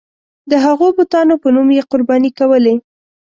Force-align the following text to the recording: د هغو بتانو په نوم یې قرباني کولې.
د 0.51 0.53
هغو 0.65 0.87
بتانو 0.97 1.35
په 1.43 1.47
نوم 1.55 1.67
یې 1.77 1.81
قرباني 1.91 2.31
کولې. 2.39 2.75